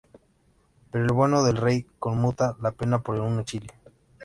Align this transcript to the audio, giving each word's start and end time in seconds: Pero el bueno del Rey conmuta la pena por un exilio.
Pero 0.89 1.05
el 1.05 1.13
bueno 1.13 1.43
del 1.43 1.57
Rey 1.57 1.85
conmuta 1.99 2.57
la 2.59 2.71
pena 2.71 3.03
por 3.03 3.19
un 3.19 3.39
exilio. 3.41 3.71